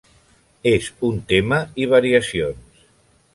[0.71, 2.83] És un tema i variacions.